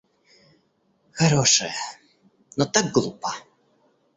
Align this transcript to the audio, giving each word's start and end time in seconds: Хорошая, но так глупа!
Хорошая, 1.11 1.75
но 2.57 2.65
так 2.65 2.85
глупа! 2.91 3.35